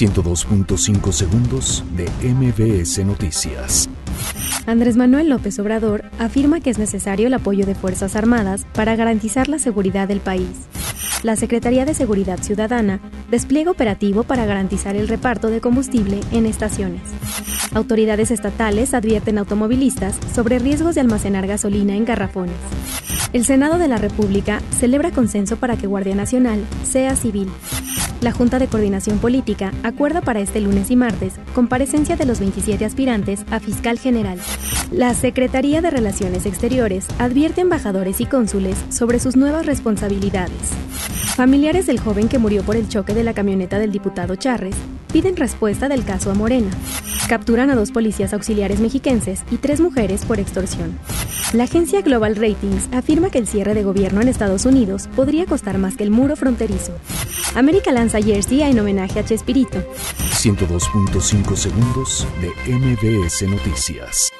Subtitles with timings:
[0.00, 3.86] 102.5 segundos de MBS Noticias.
[4.64, 9.48] Andrés Manuel López Obrador afirma que es necesario el apoyo de Fuerzas Armadas para garantizar
[9.48, 10.48] la seguridad del país.
[11.22, 12.98] La Secretaría de Seguridad Ciudadana
[13.30, 17.02] despliega operativo para garantizar el reparto de combustible en estaciones.
[17.74, 22.56] Autoridades estatales advierten automovilistas sobre riesgos de almacenar gasolina en garrafones.
[23.34, 27.48] El Senado de la República celebra consenso para que Guardia Nacional sea civil.
[28.20, 32.84] La Junta de Coordinación Política acuerda para este lunes y martes comparecencia de los 27
[32.84, 34.38] aspirantes a fiscal general.
[34.92, 40.52] La Secretaría de Relaciones Exteriores advierte a embajadores y cónsules sobre sus nuevas responsabilidades.
[41.34, 44.76] Familiares del joven que murió por el choque de la camioneta del diputado Charres
[45.10, 46.70] piden respuesta del caso a Morena.
[47.28, 50.98] Capturan a dos policías auxiliares mexiquenses y tres mujeres por extorsión.
[51.52, 55.78] La agencia Global Ratings afirma que el cierre de gobierno en Estados Unidos podría costar
[55.78, 56.92] más que el muro fronterizo.
[57.54, 59.78] América lanza jersey en homenaje a Chespirito.
[60.32, 64.30] 102.5 segundos de MBS Noticias.